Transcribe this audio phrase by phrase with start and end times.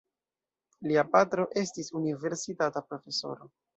[0.91, 3.51] Lia patro estis universitata profesoro.